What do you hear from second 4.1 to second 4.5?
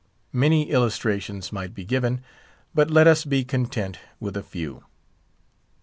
with a